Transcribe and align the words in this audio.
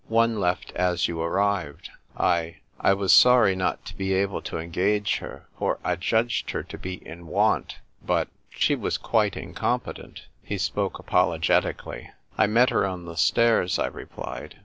One 0.09 0.39
left 0.39 0.71
as 0.71 1.07
you 1.07 1.21
arrived. 1.21 1.91
I— 2.17 2.55
I 2.79 2.95
was 2.95 3.13
sorry 3.13 3.55
not 3.55 3.85
to 3.85 3.95
be 3.95 4.15
able 4.15 4.41
to 4.41 4.57
engage 4.57 5.17
her; 5.17 5.45
for 5.59 5.77
I 5.83 5.95
judged 5.95 6.49
her 6.49 6.63
to 6.63 6.77
be 6.79 7.05
in 7.07 7.27
want; 7.27 7.77
but— 8.03 8.27
she 8.49 8.73
was 8.73 8.97
quite 8.97 9.37
incompetent." 9.37 10.25
He 10.41 10.57
spoke 10.57 10.97
apologetically." 10.97 12.09
I 12.35 12.47
met 12.47 12.71
her 12.71 12.83
on 12.83 13.05
the 13.05 13.15
stairs," 13.15 13.77
I 13.77 13.85
replied. 13.85 14.55